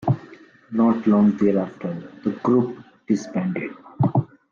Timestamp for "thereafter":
1.37-2.09